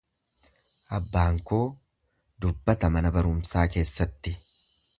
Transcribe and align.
Abbaan 0.97 1.37
koo 1.51 1.59
dubbata 2.45 2.91
mana 2.97 3.13
barumsaa 3.19 3.67
keessatti. 3.77 4.35